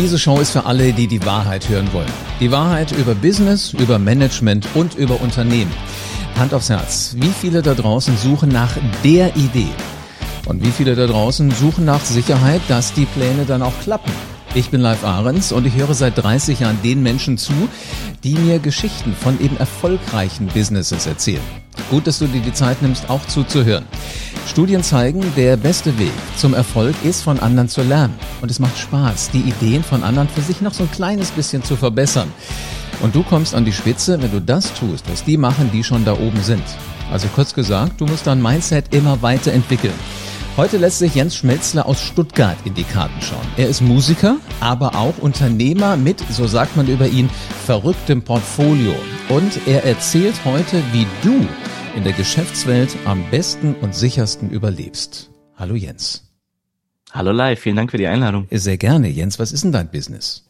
[0.00, 2.12] Diese Show ist für alle, die die Wahrheit hören wollen.
[2.38, 5.72] Die Wahrheit über Business, über Management und über Unternehmen.
[6.36, 7.16] Hand aufs Herz.
[7.18, 9.66] Wie viele da draußen suchen nach der Idee?
[10.46, 14.12] Und wie viele da draußen suchen nach Sicherheit, dass die Pläne dann auch klappen?
[14.54, 17.68] Ich bin Live Ahrens und ich höre seit 30 Jahren den Menschen zu,
[18.22, 21.42] die mir Geschichten von eben erfolgreichen Businesses erzählen.
[21.90, 23.84] Gut, dass du dir die Zeit nimmst, auch zuzuhören.
[24.46, 28.14] Studien zeigen, der beste Weg zum Erfolg ist, von anderen zu lernen.
[28.40, 31.62] Und es macht Spaß, die Ideen von anderen für sich noch so ein kleines bisschen
[31.62, 32.32] zu verbessern.
[33.00, 36.04] Und du kommst an die Spitze, wenn du das tust, was die machen, die schon
[36.04, 36.64] da oben sind.
[37.12, 39.94] Also kurz gesagt, du musst dein Mindset immer weiterentwickeln.
[40.58, 43.46] Heute lässt sich Jens Schmelzler aus Stuttgart in die Karten schauen.
[43.56, 47.30] Er ist Musiker, aber auch Unternehmer mit, so sagt man über ihn,
[47.64, 48.92] verrücktem Portfolio.
[49.28, 51.46] Und er erzählt heute, wie du
[51.94, 55.30] in der Geschäftswelt am besten und sichersten überlebst.
[55.54, 56.28] Hallo Jens.
[57.12, 58.48] Hallo Live, vielen Dank für die Einladung.
[58.50, 59.06] Sehr gerne.
[59.10, 60.47] Jens, was ist denn dein Business?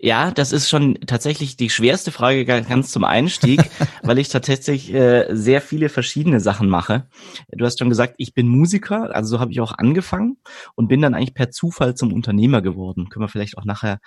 [0.00, 3.60] Ja, das ist schon tatsächlich die schwerste Frage ganz zum Einstieg,
[4.04, 7.08] weil ich tatsächlich äh, sehr viele verschiedene Sachen mache.
[7.50, 10.36] Du hast schon gesagt, ich bin Musiker, also so habe ich auch angefangen
[10.76, 13.08] und bin dann eigentlich per Zufall zum Unternehmer geworden.
[13.08, 13.98] Können wir vielleicht auch nachher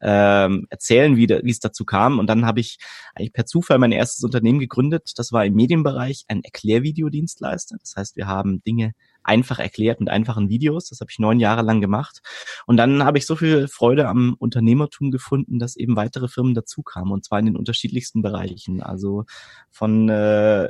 [0.00, 2.20] ähm, erzählen, wie, wie es dazu kam.
[2.20, 2.78] Und dann habe ich
[3.16, 5.14] eigentlich per Zufall mein erstes Unternehmen gegründet.
[5.16, 7.76] Das war im Medienbereich ein Erklärvideodienstleister.
[7.80, 10.88] Das heißt, wir haben Dinge einfach erklärt mit einfachen Videos.
[10.88, 12.20] Das habe ich neun Jahre lang gemacht.
[12.66, 16.82] Und dann habe ich so viel Freude am Unternehmertum gefunden, dass eben weitere Firmen dazu
[16.82, 18.82] kamen und zwar in den unterschiedlichsten Bereichen.
[18.82, 19.24] Also
[19.70, 20.68] von äh,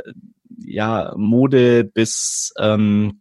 [0.59, 3.21] ja Mode bis ähm,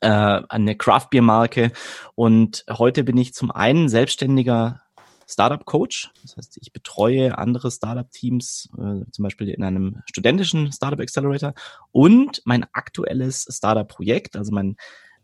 [0.00, 1.72] äh, eine Craft Beer Marke.
[2.14, 4.82] Und heute bin ich zum einen selbstständiger
[5.30, 6.10] Startup Coach.
[6.22, 11.54] Das heißt, ich betreue andere Startup Teams, äh, zum Beispiel in einem studentischen Startup Accelerator
[11.92, 14.76] und mein aktuelles Startup Projekt, also mein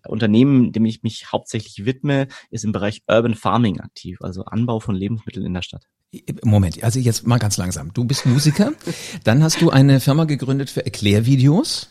[0.07, 4.95] Unternehmen, dem ich mich hauptsächlich widme, ist im Bereich Urban Farming aktiv, also Anbau von
[4.95, 5.89] Lebensmitteln in der Stadt.
[6.45, 7.93] Moment, also jetzt mal ganz langsam.
[7.93, 8.73] Du bist Musiker,
[9.25, 11.91] dann hast du eine Firma gegründet für Erklärvideos,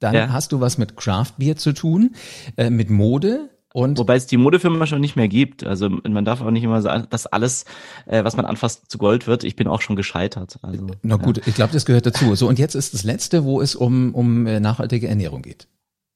[0.00, 0.32] dann ja.
[0.32, 2.14] hast du was mit Craft Beer zu tun,
[2.56, 5.66] äh, mit Mode, und Wobei es die Modefirma schon nicht mehr gibt.
[5.66, 7.64] Also man darf auch nicht immer sagen, dass alles,
[8.06, 9.42] äh, was man anfasst, zu Gold wird.
[9.42, 10.60] Ich bin auch schon gescheitert.
[10.62, 11.42] Also, Na gut, ja.
[11.46, 12.36] ich glaube, das gehört dazu.
[12.36, 15.66] So, und jetzt ist das letzte, wo es um, um äh, nachhaltige Ernährung geht.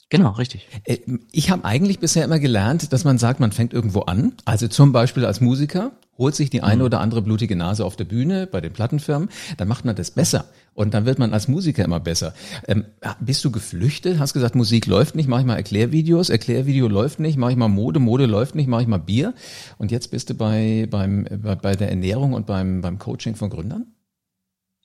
[0.08, 0.68] Genau, richtig.
[0.84, 0.98] Äh,
[1.32, 4.34] ich habe eigentlich bisher immer gelernt, dass man sagt, man fängt irgendwo an.
[4.44, 6.86] Also zum Beispiel als Musiker holt sich die eine mhm.
[6.86, 10.46] oder andere blutige Nase auf der Bühne bei den Plattenfirmen, dann macht man das besser
[10.74, 12.34] und dann wird man als Musiker immer besser.
[12.66, 12.84] Ähm,
[13.20, 14.18] bist du geflüchtet?
[14.18, 17.68] Hast gesagt, Musik läuft nicht, mache ich mal Erklärvideos, Erklärvideo läuft nicht, mache ich mal
[17.68, 19.34] Mode, Mode läuft nicht, mache ich mal Bier
[19.78, 23.50] und jetzt bist du bei beim bei, bei der Ernährung und beim beim Coaching von
[23.50, 23.86] Gründern?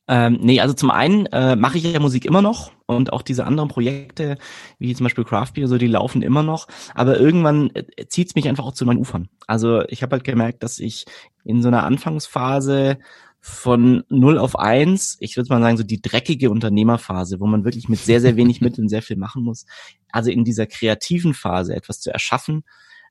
[0.08, 3.46] Ähm, nee, also zum einen äh, mache ich ja Musik immer noch und auch diese
[3.46, 4.38] anderen Projekte,
[4.78, 6.68] wie zum Beispiel Craft Beer, so die laufen immer noch.
[6.94, 9.30] Aber irgendwann äh, zieht es mich einfach auch zu meinen Ufern.
[9.48, 11.06] Also ich habe halt gemerkt, dass ich
[11.46, 12.98] in so einer Anfangsphase
[13.40, 17.88] von 0 auf 1, ich würde mal sagen, so die dreckige Unternehmerphase, wo man wirklich
[17.88, 19.66] mit sehr, sehr wenig Mitteln sehr viel machen muss.
[20.12, 22.64] Also in dieser kreativen Phase etwas zu erschaffen,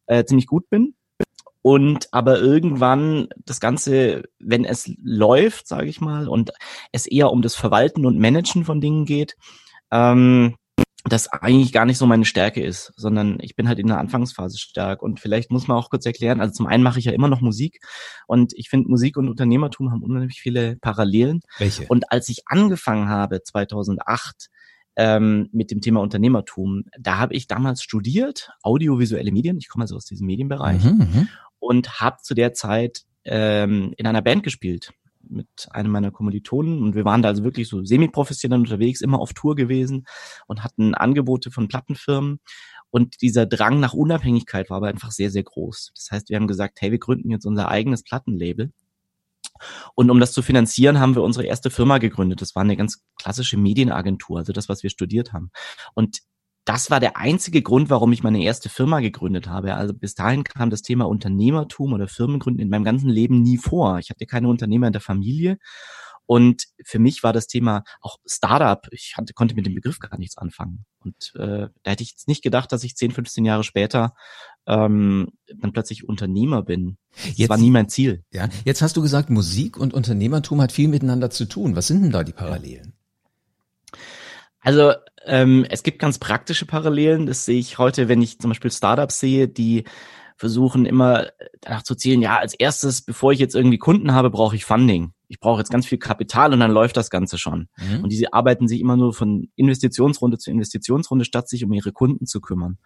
[0.07, 0.95] äh, ziemlich gut bin
[1.63, 6.51] und aber irgendwann das Ganze, wenn es läuft, sage ich mal, und
[6.91, 9.37] es eher um das Verwalten und Managen von Dingen geht,
[9.93, 10.57] ähm,
[11.05, 14.59] das eigentlich gar nicht so meine Stärke ist, sondern ich bin halt in der Anfangsphase
[14.59, 15.03] stark.
[15.03, 17.41] Und vielleicht muss man auch kurz erklären, also zum einen mache ich ja immer noch
[17.41, 17.81] Musik
[18.27, 21.41] und ich finde Musik und Unternehmertum haben unheimlich viele Parallelen.
[21.59, 21.87] Welche?
[21.87, 24.49] Und als ich angefangen habe, 2008,
[24.95, 29.97] ähm, mit dem Thema Unternehmertum, da habe ich damals studiert, audiovisuelle Medien, ich komme also
[29.97, 30.85] aus diesem Medienbereich.
[30.85, 31.29] Mhm, mhm
[31.63, 36.95] und habe zu der Zeit ähm, in einer Band gespielt mit einem meiner Kommilitonen und
[36.95, 40.05] wir waren da also wirklich so semi-professionell unterwegs, immer auf Tour gewesen
[40.47, 42.41] und hatten Angebote von Plattenfirmen
[42.91, 45.93] und dieser Drang nach Unabhängigkeit war aber einfach sehr, sehr groß.
[45.95, 48.71] Das heißt, wir haben gesagt, hey, wir gründen jetzt unser eigenes Plattenlabel.
[49.95, 52.43] Und um das zu finanzieren, haben wir unsere erste Firma gegründet.
[52.43, 55.51] Das war eine ganz klassische Medienagentur, also das, was wir studiert haben.
[55.95, 56.19] Und
[56.65, 59.75] das war der einzige Grund, warum ich meine erste Firma gegründet habe.
[59.75, 63.99] Also bis dahin kam das Thema Unternehmertum oder Firmengründen in meinem ganzen Leben nie vor.
[63.99, 65.59] Ich hatte keine Unternehmer in der Familie.
[66.25, 68.87] Und für mich war das Thema auch Startup.
[68.93, 70.85] Ich hatte, konnte mit dem Begriff gar nichts anfangen.
[71.01, 74.15] Und äh, da hätte ich jetzt nicht gedacht, dass ich 10, 15 Jahre später
[74.67, 76.97] ähm, dann plötzlich Unternehmer bin.
[77.11, 78.25] Das jetzt, war nie mein Ziel.
[78.33, 81.75] Ja, jetzt hast du gesagt, Musik und Unternehmertum hat viel miteinander zu tun.
[81.75, 82.95] Was sind denn da die Parallelen?
[84.61, 84.93] Also
[85.27, 87.27] ähm, es gibt ganz praktische Parallelen.
[87.27, 89.85] Das sehe ich heute, wenn ich zum Beispiel Startups sehe, die
[90.37, 91.29] versuchen immer
[91.61, 95.13] danach zu zielen, ja, als erstes, bevor ich jetzt irgendwie Kunden habe, brauche ich Funding.
[95.29, 97.69] ich brauche jetzt ganz viel Kapital und dann läuft das Ganze schon.
[97.77, 98.03] Mhm.
[98.03, 102.27] Und diese arbeiten sich immer nur von Investitionsrunde zu Investitionsrunde, statt sich um ihre Kunden
[102.27, 102.79] zu kümmern.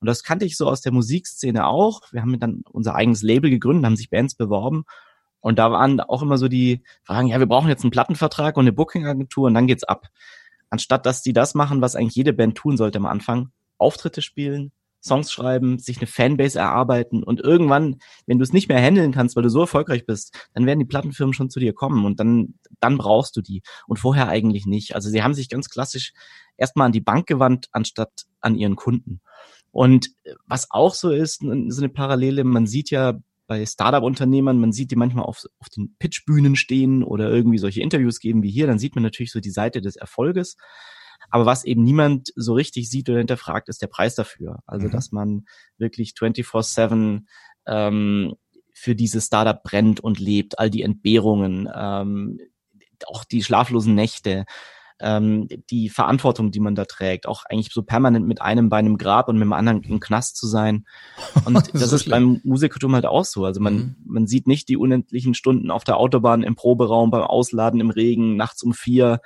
[0.00, 2.02] Und das kannte ich so aus der Musikszene auch.
[2.12, 4.84] Wir haben dann unser eigenes Label gegründet, haben sich Bands beworben.
[5.40, 8.64] Und da waren auch immer so die Fragen, ja, wir brauchen jetzt einen Plattenvertrag und
[8.64, 10.06] eine Bookingagentur und dann geht's ab.
[10.70, 14.72] Anstatt dass die das machen, was eigentlich jede Band tun sollte am Anfang, Auftritte spielen,
[15.02, 17.96] Songs schreiben, sich eine Fanbase erarbeiten und irgendwann,
[18.26, 20.84] wenn du es nicht mehr handeln kannst, weil du so erfolgreich bist, dann werden die
[20.84, 24.94] Plattenfirmen schon zu dir kommen und dann, dann brauchst du die und vorher eigentlich nicht.
[24.94, 26.12] Also sie haben sich ganz klassisch
[26.56, 29.20] erstmal an die Bank gewandt, anstatt an ihren Kunden.
[29.72, 30.10] Und
[30.46, 33.18] was auch so ist, so eine Parallele, man sieht ja
[33.50, 38.20] bei Startup-Unternehmern, man sieht die manchmal auf, auf den Pitchbühnen stehen oder irgendwie solche Interviews
[38.20, 40.56] geben wie hier, dann sieht man natürlich so die Seite des Erfolges.
[41.30, 44.60] Aber was eben niemand so richtig sieht oder hinterfragt, ist der Preis dafür.
[44.68, 44.92] Also, mhm.
[44.92, 45.46] dass man
[45.78, 47.24] wirklich 24-7
[47.66, 48.36] ähm,
[48.72, 52.38] für dieses Startup brennt und lebt, all die Entbehrungen, ähm,
[53.08, 54.44] auch die schlaflosen Nächte,
[55.00, 58.98] ähm, die Verantwortung, die man da trägt, auch eigentlich so permanent mit einem Bein im
[58.98, 60.86] Grab und mit dem anderen im Knast zu sein.
[61.44, 62.12] Und das, das ist schlimm.
[62.12, 63.44] beim Musikertum halt auch so.
[63.44, 63.96] Also man, mhm.
[64.04, 68.36] man sieht nicht die unendlichen Stunden auf der Autobahn, im Proberaum, beim Ausladen im Regen,
[68.36, 69.20] nachts um vier,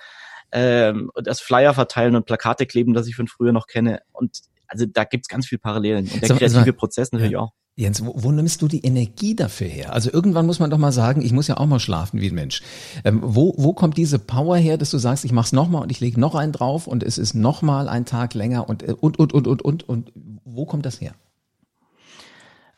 [0.53, 4.03] ähm, das Flyer verteilen und Plakate kleben, das ich von früher noch kenne.
[4.12, 6.09] Und also da gibt's ganz viel Parallelen.
[6.12, 7.41] Und der so, kreative so, Prozess natürlich ja.
[7.41, 7.53] auch.
[7.76, 9.93] Jens, wo, wo nimmst du die Energie dafür her?
[9.93, 12.35] Also irgendwann muss man doch mal sagen, ich muss ja auch mal schlafen wie ein
[12.35, 12.62] Mensch.
[13.05, 15.99] Ähm, wo, wo kommt diese Power her, dass du sagst, ich mach's nochmal und ich
[15.99, 19.49] lege noch einen drauf und es ist nochmal ein Tag länger und, und, und, und,
[19.49, 20.12] und, und, und
[20.44, 21.15] wo kommt das her?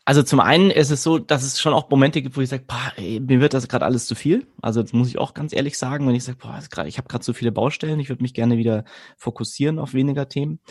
[0.07, 2.63] Also zum einen ist es so, dass es schon auch Momente gibt, wo ich sage,
[2.97, 4.47] mir wird das gerade alles zu viel.
[4.61, 7.09] Also das muss ich auch ganz ehrlich sagen, wenn ich sage, boah, grad, ich habe
[7.09, 8.85] gerade so viele Baustellen, ich würde mich gerne wieder
[9.17, 10.61] fokussieren auf weniger Themen.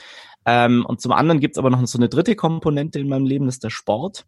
[0.47, 3.45] Ähm, und zum anderen gibt es aber noch so eine dritte Komponente in meinem Leben,
[3.45, 4.25] das ist der Sport,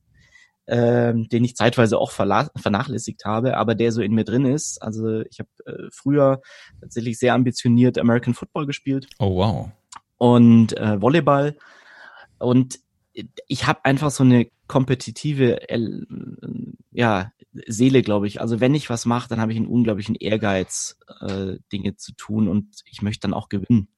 [0.67, 4.83] ähm, den ich zeitweise auch vernachlässigt habe, aber der so in mir drin ist.
[4.83, 6.43] Also ich habe äh, früher
[6.83, 9.09] tatsächlich sehr ambitioniert American Football gespielt.
[9.19, 9.71] Oh wow.
[10.19, 11.57] Und äh, Volleyball.
[12.39, 12.79] Und
[13.47, 15.81] ich habe einfach so eine kompetitive äh,
[16.93, 17.33] ja,
[17.67, 18.41] Seele, glaube ich.
[18.41, 22.49] Also wenn ich was mache, dann habe ich einen unglaublichen Ehrgeiz, äh, Dinge zu tun
[22.49, 23.89] und ich möchte dann auch gewinnen.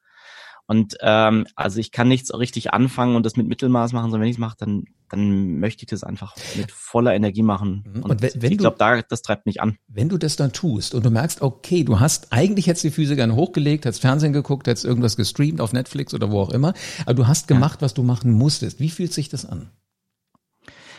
[0.71, 4.29] Und ähm, also ich kann nichts richtig anfangen und das mit Mittelmaß machen, sondern wenn
[4.29, 7.83] ich es mache, dann, dann möchte ich das einfach mit voller Energie machen.
[7.85, 8.03] Mhm.
[8.05, 9.79] Und, und wenn, wenn ich glaube, da das treibt mich an.
[9.89, 13.17] Wenn du das dann tust und du merkst, okay, du hast eigentlich jetzt die Füße
[13.17, 16.73] gerne hochgelegt, hast Fernsehen geguckt, hast irgendwas gestreamt auf Netflix oder wo auch immer,
[17.03, 17.87] aber du hast gemacht, ja.
[17.87, 18.79] was du machen musstest.
[18.79, 19.71] Wie fühlt sich das an?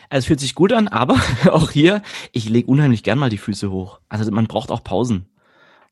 [0.09, 1.15] Also es fühlt sich gut an, aber
[1.49, 2.01] auch hier,
[2.33, 4.01] ich lege unheimlich gern mal die Füße hoch.
[4.09, 5.27] Also man braucht auch Pausen.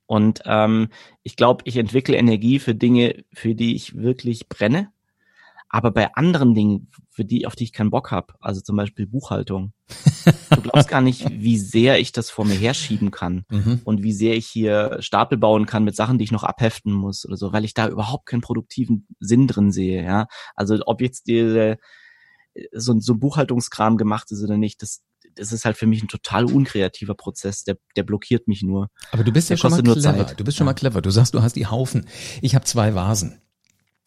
[0.09, 0.89] Und ähm,
[1.21, 4.91] ich glaube, ich entwickle Energie für Dinge, für die ich wirklich brenne.
[5.69, 9.05] Aber bei anderen Dingen, für die, auf die ich keinen Bock habe, also zum Beispiel
[9.05, 9.71] Buchhaltung,
[10.49, 13.81] du glaubst gar nicht, wie sehr ich das vor mir herschieben kann mhm.
[13.83, 17.23] und wie sehr ich hier Stapel bauen kann mit Sachen, die ich noch abheften muss
[17.23, 20.03] oder so, weil ich da überhaupt keinen produktiven Sinn drin sehe.
[20.03, 21.75] Ja, also ob jetzt die,
[22.73, 25.03] so, so Buchhaltungskram gemacht ist oder nicht, das,
[25.39, 28.89] das ist halt für mich ein total unkreativer Prozess, der, der blockiert mich nur.
[29.11, 30.33] Aber du bist der ja schon mal clever.
[30.35, 31.01] Du bist schon mal clever.
[31.01, 32.07] Du sagst, du hast die Haufen.
[32.41, 33.41] Ich habe zwei Vasen.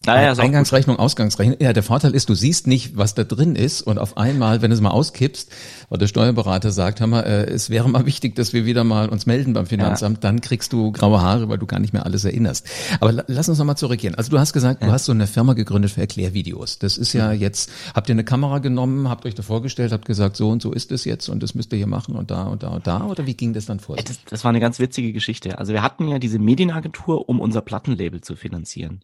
[0.05, 1.57] Naja, Eingangsrechnung, Ausgangsrechnung.
[1.61, 4.71] Ja, der Vorteil ist, du siehst nicht, was da drin ist und auf einmal, wenn
[4.71, 5.51] du es mal auskippst,
[5.91, 9.09] weil der Steuerberater sagt, hör mal, äh, es wäre mal wichtig, dass wir wieder mal
[9.09, 10.21] uns melden beim Finanzamt, ja.
[10.23, 12.67] dann kriegst du graue Haare, weil du gar nicht mehr alles erinnerst.
[12.99, 14.15] Aber lass uns nochmal zurückgehen.
[14.17, 14.89] Also du hast gesagt, ja.
[14.89, 16.79] du hast so eine Firma gegründet für Erklärvideos.
[16.81, 20.37] Das ist ja jetzt, habt ihr eine Kamera genommen, habt euch da vorgestellt, habt gesagt,
[20.37, 22.65] so und so ist es jetzt und das müsst ihr hier machen und da und
[22.65, 23.97] da und da oder wie ging das dann vor?
[23.97, 25.59] Das, das war eine ganz witzige Geschichte.
[25.59, 29.03] Also wir hatten ja diese Medienagentur, um unser Plattenlabel zu finanzieren.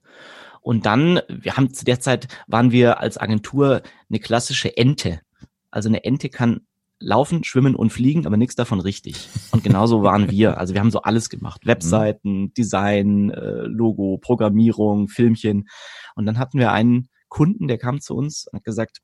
[0.68, 5.22] Und dann, wir haben zu der Zeit, waren wir als Agentur eine klassische Ente.
[5.70, 6.60] Also eine Ente kann
[6.98, 9.30] laufen, schwimmen und fliegen, aber nichts davon richtig.
[9.50, 10.58] Und genauso waren wir.
[10.58, 11.64] Also wir haben so alles gemacht.
[11.64, 15.70] Webseiten, Design, äh, Logo, Programmierung, Filmchen.
[16.16, 18.98] Und dann hatten wir einen Kunden, der kam zu uns und hat gesagt,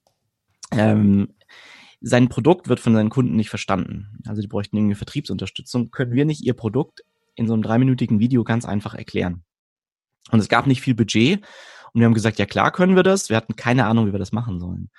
[0.71, 1.33] ähm,
[2.03, 4.19] sein Produkt wird von seinen Kunden nicht verstanden.
[4.27, 5.91] Also die bräuchten irgendwie Vertriebsunterstützung.
[5.91, 7.05] Können wir nicht ihr Produkt
[7.37, 9.45] in so einem dreiminütigen Video ganz einfach erklären?
[10.31, 11.41] Und es gab nicht viel Budget.
[11.93, 13.29] Und wir haben gesagt, ja klar können wir das.
[13.29, 14.91] Wir hatten keine Ahnung, wie wir das machen sollen.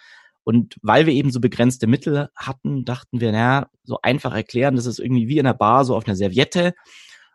[0.44, 4.86] Und weil wir eben so begrenzte Mittel hatten, dachten wir, naja, so einfach erklären, das
[4.86, 6.75] ist irgendwie wie in der Bar, so auf einer Serviette.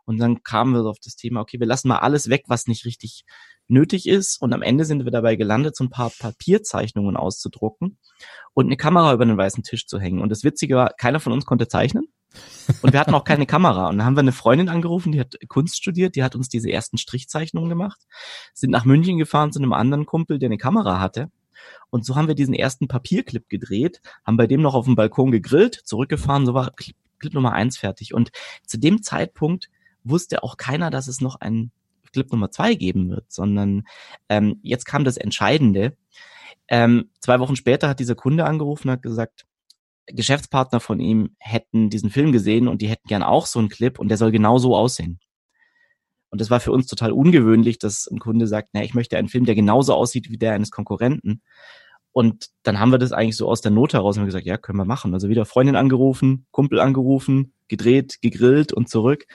[0.05, 2.69] Und dann kamen wir so auf das Thema, okay, wir lassen mal alles weg, was
[2.69, 3.25] nicht richtig
[3.67, 4.41] nötig ist.
[4.41, 7.99] Und am Ende sind wir dabei gelandet, so ein paar Papierzeichnungen auszudrucken
[8.55, 10.21] und eine Kamera über den weißen Tisch zu hängen.
[10.21, 12.07] Und das Witzige war, keiner von uns konnte zeichnen.
[12.83, 13.89] Und wir hatten auch keine Kamera.
[13.89, 16.71] Und dann haben wir eine Freundin angerufen, die hat Kunst studiert, die hat uns diese
[16.71, 18.01] ersten Strichzeichnungen gemacht,
[18.55, 21.31] sind nach München gefahren zu einem anderen Kumpel, der eine Kamera hatte.
[21.91, 25.31] Und so haben wir diesen ersten Papierclip gedreht, haben bei dem noch auf dem Balkon
[25.31, 28.15] gegrillt, zurückgefahren, so war Clip Nummer eins fertig.
[28.15, 28.31] Und
[28.67, 29.69] zu dem Zeitpunkt
[30.05, 31.71] wusste auch keiner, dass es noch ein
[32.13, 33.85] Clip Nummer zwei geben wird, sondern
[34.29, 35.97] ähm, jetzt kam das Entscheidende.
[36.69, 39.47] Ähm, zwei Wochen später hat dieser Kunde angerufen und hat gesagt,
[40.13, 43.99] Geschäftspartner von ihm hätten diesen Film gesehen und die hätten gern auch so einen Clip
[43.99, 45.21] und der soll genau so aussehen.
[46.31, 49.29] Und das war für uns total ungewöhnlich, dass ein Kunde sagt, na, ich möchte einen
[49.29, 51.43] Film, der genauso aussieht wie der eines Konkurrenten.
[52.13, 54.79] Und dann haben wir das eigentlich so aus der Not heraus und gesagt, ja, können
[54.79, 55.13] wir machen.
[55.15, 59.27] Also wieder Freundin angerufen, Kumpel angerufen, gedreht, gegrillt und zurück.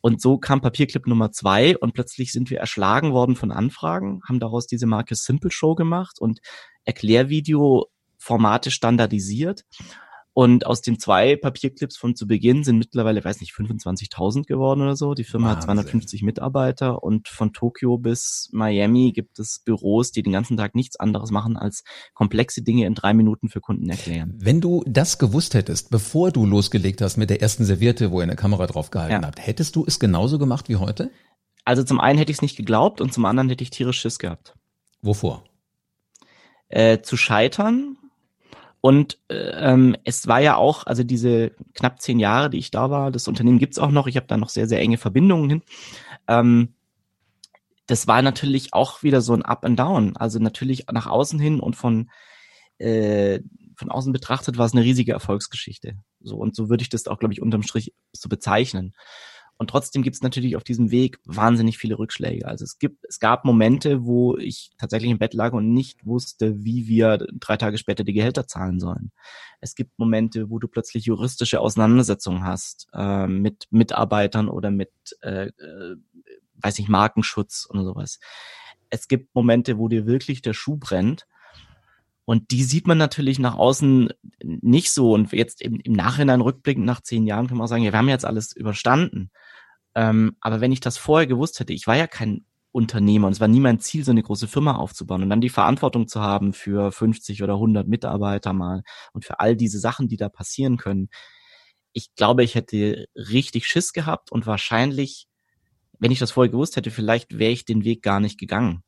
[0.00, 4.40] Und so kam Papierclip Nummer zwei und plötzlich sind wir erschlagen worden von Anfragen, haben
[4.40, 6.40] daraus diese Marke Simple Show gemacht und
[6.84, 9.64] Erklärvideo-Formate standardisiert.
[10.32, 14.94] Und aus den zwei Papierclips von zu Beginn sind mittlerweile, weiß nicht, 25.000 geworden oder
[14.94, 15.14] so.
[15.14, 15.56] Die Firma Wahnsinn.
[15.58, 20.76] hat 250 Mitarbeiter und von Tokio bis Miami gibt es Büros, die den ganzen Tag
[20.76, 21.82] nichts anderes machen, als
[22.14, 24.34] komplexe Dinge in drei Minuten für Kunden erklären.
[24.38, 28.24] Wenn du das gewusst hättest, bevor du losgelegt hast mit der ersten Serviette, wo ihr
[28.24, 29.26] eine Kamera drauf gehalten ja.
[29.26, 31.10] habt, hättest du es genauso gemacht wie heute?
[31.64, 34.18] Also zum einen hätte ich es nicht geglaubt und zum anderen hätte ich tierisch Schiss
[34.18, 34.54] gehabt.
[35.02, 35.44] Wovor?
[36.68, 37.96] Äh, zu scheitern,
[38.80, 43.10] und ähm, es war ja auch, also diese knapp zehn Jahre, die ich da war,
[43.10, 45.62] das Unternehmen gibt's auch noch, ich habe da noch sehr, sehr enge Verbindungen hin.
[46.28, 46.74] Ähm,
[47.86, 50.16] das war natürlich auch wieder so ein Up and Down.
[50.16, 52.10] Also natürlich nach außen hin und von,
[52.78, 53.40] äh,
[53.76, 55.96] von außen betrachtet war es eine riesige Erfolgsgeschichte.
[56.20, 58.94] So und so würde ich das auch, glaube ich, unterm Strich so bezeichnen.
[59.60, 62.48] Und trotzdem gibt es natürlich auf diesem Weg wahnsinnig viele Rückschläge.
[62.48, 66.64] Also es gibt, es gab Momente, wo ich tatsächlich im Bett lag und nicht wusste,
[66.64, 69.12] wie wir drei Tage später die Gehälter zahlen sollen.
[69.60, 75.48] Es gibt Momente, wo du plötzlich juristische Auseinandersetzungen hast äh, mit Mitarbeitern oder mit, äh,
[75.48, 75.96] äh,
[76.54, 78.18] weiß ich, Markenschutz und sowas.
[78.88, 81.26] Es gibt Momente, wo dir wirklich der Schuh brennt.
[82.24, 84.08] Und die sieht man natürlich nach außen
[84.42, 85.12] nicht so.
[85.12, 87.98] Und jetzt im, im Nachhinein rückblickend nach zehn Jahren kann man auch sagen, ja, wir
[87.98, 89.30] haben jetzt alles überstanden.
[90.00, 93.40] Ähm, aber wenn ich das vorher gewusst hätte, ich war ja kein Unternehmer und es
[93.40, 96.54] war nie mein Ziel, so eine große Firma aufzubauen und dann die Verantwortung zu haben
[96.54, 101.10] für 50 oder 100 Mitarbeiter mal und für all diese Sachen, die da passieren können.
[101.92, 105.28] Ich glaube, ich hätte richtig Schiss gehabt und wahrscheinlich,
[105.98, 108.82] wenn ich das vorher gewusst hätte, vielleicht wäre ich den Weg gar nicht gegangen.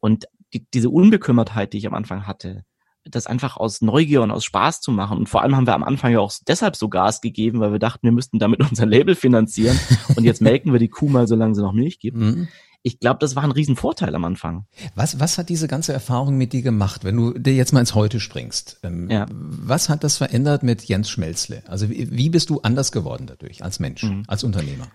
[0.00, 2.64] Und die, diese Unbekümmertheit, die ich am Anfang hatte,
[3.04, 5.18] das einfach aus Neugier und aus Spaß zu machen.
[5.18, 7.78] Und vor allem haben wir am Anfang ja auch deshalb so Gas gegeben, weil wir
[7.78, 9.78] dachten, wir müssten damit unser Label finanzieren.
[10.16, 12.16] Und jetzt melken wir die Kuh mal, solange sie noch Milch gibt.
[12.16, 12.48] Mhm.
[12.82, 14.64] Ich glaube, das war ein Riesenvorteil am Anfang.
[14.94, 17.94] Was, was hat diese ganze Erfahrung mit dir gemacht, wenn du dir jetzt mal ins
[17.94, 18.80] Heute springst?
[18.82, 19.26] Ähm, ja.
[19.30, 21.62] Was hat das verändert mit Jens Schmelzle?
[21.66, 24.24] Also wie, wie bist du anders geworden dadurch als Mensch, mhm.
[24.28, 24.88] als Unternehmer?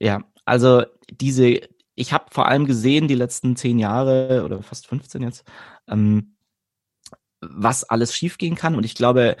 [0.00, 1.60] Ja, also diese,
[1.94, 5.44] ich habe vor allem gesehen, die letzten zehn Jahre oder fast 15 jetzt,
[5.88, 6.34] ähm,
[7.40, 8.74] was alles schiefgehen kann.
[8.74, 9.36] Und ich glaube,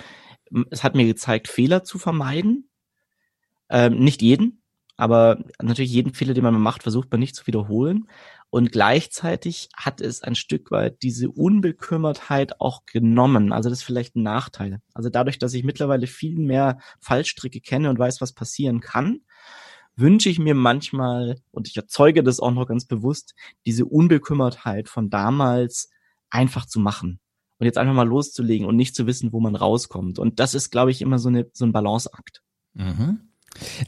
[0.70, 2.68] es hat mir gezeigt, Fehler zu vermeiden.
[3.70, 4.62] Ähm, nicht jeden,
[4.96, 8.08] aber natürlich jeden Fehler, den man macht, versucht man nicht zu wiederholen.
[8.50, 13.52] Und gleichzeitig hat es ein Stück weit diese Unbekümmertheit auch genommen.
[13.52, 14.80] Also das ist vielleicht ein Nachteil.
[14.94, 19.20] Also dadurch, dass ich mittlerweile viel mehr Fallstricke kenne und weiß, was passieren kann,
[19.96, 23.34] wünsche ich mir manchmal, und ich erzeuge das auch noch ganz bewusst,
[23.66, 25.90] diese Unbekümmertheit von damals
[26.30, 27.20] einfach zu machen
[27.58, 30.18] und jetzt einfach mal loszulegen und nicht zu wissen, wo man rauskommt.
[30.18, 32.42] Und das ist, glaube ich, immer so, eine, so ein Balanceakt.
[32.74, 33.20] Mhm.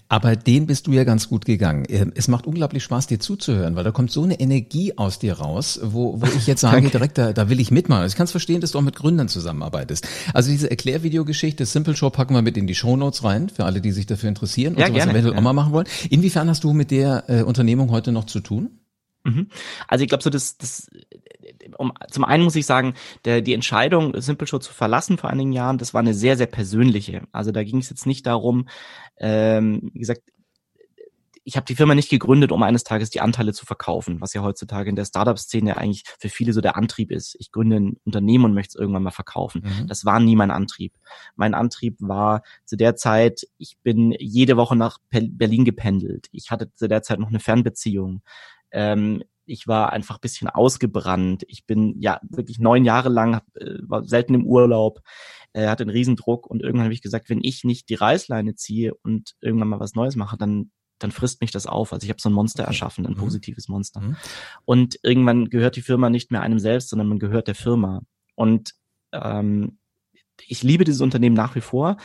[0.08, 1.84] Aber den bist du ja ganz gut gegangen.
[1.88, 5.34] Ähm, es macht unglaublich Spaß, dir zuzuhören, weil da kommt so eine Energie aus dir
[5.34, 8.06] raus, wo, wo ich jetzt sage, direkt, da, da will ich mitmachen.
[8.06, 10.08] Ich kann es verstehen, dass du auch mit Gründern zusammenarbeitest.
[10.34, 13.80] Also diese Erklärvideogeschichte, Simple Show packen wir mit in die Show Notes rein, für alle,
[13.80, 15.38] die sich dafür interessieren und ja, sowas gerne, eventuell ja.
[15.38, 15.86] auch mal machen wollen.
[16.08, 18.80] Inwiefern hast du mit der äh, Unternehmung heute noch zu tun?
[19.24, 19.48] Mhm.
[19.86, 20.88] Also ich glaube so, das, das
[21.80, 22.94] um, zum einen muss ich sagen,
[23.25, 26.46] der, die Entscheidung, Simple Show zu verlassen vor einigen Jahren, das war eine sehr, sehr
[26.46, 27.22] persönliche.
[27.32, 28.68] Also da ging es jetzt nicht darum,
[29.16, 30.22] ähm, wie gesagt,
[31.42, 34.42] ich habe die Firma nicht gegründet, um eines Tages die Anteile zu verkaufen, was ja
[34.42, 37.34] heutzutage in der Startup-Szene eigentlich für viele so der Antrieb ist.
[37.40, 39.62] Ich gründe ein Unternehmen und möchte es irgendwann mal verkaufen.
[39.64, 39.88] Mhm.
[39.88, 40.92] Das war nie mein Antrieb.
[41.37, 46.28] Mein Antrieb war zu der Zeit, ich bin jede Woche nach Berlin gependelt.
[46.30, 48.22] Ich hatte zu der Zeit noch eine Fernbeziehung.
[48.70, 51.45] Ähm, ich war einfach bisschen ausgebrannt.
[51.49, 55.00] Ich bin ja wirklich neun Jahre lang, äh, war selten im Urlaub,
[55.52, 58.95] äh, hatte einen Riesendruck und irgendwann habe ich gesagt, wenn ich nicht die Reißleine ziehe
[58.95, 61.92] und irgendwann mal was Neues mache, dann dann frisst mich das auf.
[61.92, 63.19] Also ich habe so ein Monster erschaffen, ein mhm.
[63.19, 64.00] positives Monster.
[64.00, 64.16] Mhm.
[64.66, 68.02] Und irgendwann gehört die Firma nicht mehr einem selbst, sondern man gehört der Firma.
[68.35, 68.75] Und
[69.12, 69.78] ähm,
[70.49, 71.97] ich liebe dieses Unternehmen nach wie vor,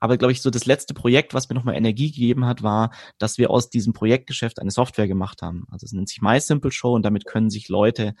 [0.00, 3.38] aber glaube ich, so das letzte Projekt, was mir nochmal Energie gegeben hat, war, dass
[3.38, 5.66] wir aus diesem Projektgeschäft eine Software gemacht haben.
[5.70, 8.14] Also es nennt sich MySimple und damit können sich Leute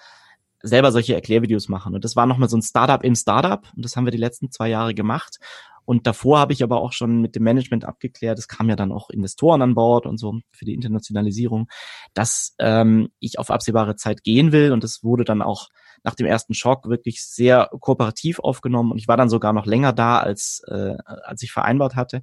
[0.62, 1.94] selber solche Erklärvideos machen.
[1.94, 4.50] Und das war nochmal so ein Startup im Startup und das haben wir die letzten
[4.50, 5.38] zwei Jahre gemacht.
[5.84, 8.92] Und davor habe ich aber auch schon mit dem Management abgeklärt, es kamen ja dann
[8.92, 11.68] auch Investoren an Bord und so für die Internationalisierung,
[12.14, 14.72] dass ähm, ich auf absehbare Zeit gehen will.
[14.72, 15.68] Und das wurde dann auch
[16.04, 18.92] nach dem ersten Schock wirklich sehr kooperativ aufgenommen.
[18.92, 22.22] Und ich war dann sogar noch länger da, als, äh, als ich vereinbart hatte.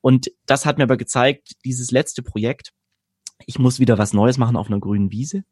[0.00, 2.72] Und das hat mir aber gezeigt, dieses letzte Projekt,
[3.46, 5.44] ich muss wieder was Neues machen auf einer grünen Wiese.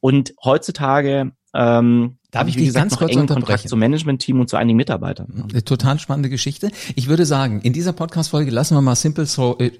[0.00, 3.46] Und heutzutage ähm, Darf ich dich gesagt, ganz kurz unterbrechen?
[3.46, 5.44] Kontakt zum Management-Team und zu einigen Mitarbeitern.
[5.50, 6.72] Eine total spannende Geschichte.
[6.96, 9.70] Ich würde sagen, in dieser Podcast-Folge lassen wir mal Simple Show, äh,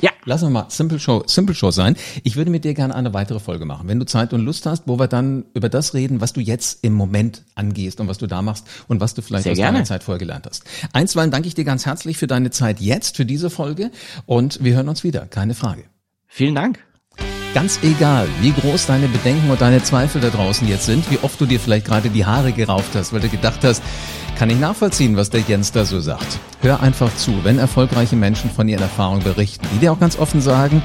[0.00, 0.10] ja.
[0.24, 1.96] lassen wir mal Simple Show, Simple Show sein.
[2.22, 4.84] Ich würde mit dir gerne eine weitere Folge machen, wenn du Zeit und Lust hast,
[4.86, 8.28] wo wir dann über das reden, was du jetzt im Moment angehst und was du
[8.28, 9.78] da machst und was du vielleicht Sehr aus gerne.
[9.78, 10.62] deiner Zeit vorher gelernt hast.
[10.92, 13.90] Einstweilen danke ich dir ganz herzlich für deine Zeit jetzt, für diese Folge
[14.24, 15.82] und wir hören uns wieder, keine Frage.
[16.28, 16.78] Vielen Dank.
[17.54, 21.40] Ganz egal, wie groß deine Bedenken und deine Zweifel da draußen jetzt sind, wie oft
[21.40, 23.80] du dir vielleicht gerade die Haare gerauft hast, weil du gedacht hast,
[24.36, 26.40] kann ich nachvollziehen, was der Jens da so sagt.
[26.62, 30.40] Hör einfach zu, wenn erfolgreiche Menschen von ihren Erfahrungen berichten, die dir auch ganz offen
[30.40, 30.82] sagen,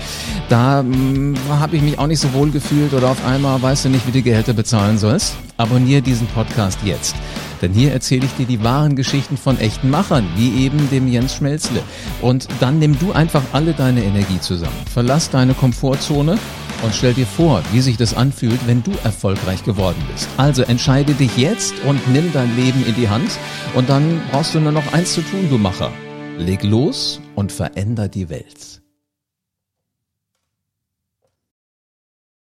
[0.49, 3.89] da hm, habe ich mich auch nicht so wohl gefühlt oder auf einmal weißt du
[3.89, 5.37] nicht, wie du Gehälter bezahlen sollst.
[5.57, 7.15] Abonnier diesen Podcast jetzt.
[7.61, 11.35] Denn hier erzähle ich dir die wahren Geschichten von echten Machern, wie eben dem Jens
[11.35, 11.81] Schmelzle.
[12.21, 14.75] Und dann nimm du einfach alle deine Energie zusammen.
[14.91, 16.37] Verlass deine Komfortzone
[16.83, 20.29] und stell dir vor, wie sich das anfühlt, wenn du erfolgreich geworden bist.
[20.37, 23.31] Also entscheide dich jetzt und nimm dein Leben in die Hand
[23.75, 25.91] und dann brauchst du nur noch eins zu tun, du Macher.
[26.37, 28.81] Leg los und veränder die Welt.